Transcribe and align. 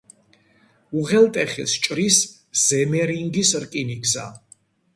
უღელტეხილს 1.01 1.75
ჭრის 1.89 2.19
ზემერინგის 2.63 3.55
რკინიგზა. 3.67 4.29